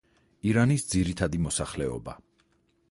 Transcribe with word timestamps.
ირანის 0.51 0.85
ძირითადი 0.93 1.43
მოსახლეობა. 1.45 2.19